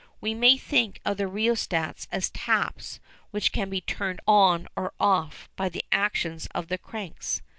[0.19, 5.47] We may think of the rheostats as taps which can be turned on or off
[5.55, 7.43] by the action of the cranks.